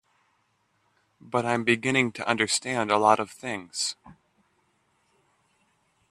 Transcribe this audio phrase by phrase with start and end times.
[1.21, 3.95] But I'm beginning to understand a lot of things.